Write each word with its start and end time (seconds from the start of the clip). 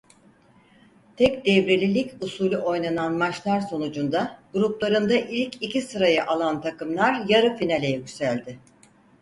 Tek 1.17 1.45
devreli 1.45 1.89
lig 1.93 2.23
usulü 2.23 2.57
oynanan 2.57 3.13
maçlar 3.13 3.61
sonucunda 3.61 4.39
gruplarında 4.53 5.13
ilk 5.13 5.63
iki 5.63 5.81
sırayı 5.81 6.25
alan 6.25 6.61
takımlar 6.61 7.25
yarı 7.29 7.55
finale 7.57 7.87
yükseldi. 7.87 8.59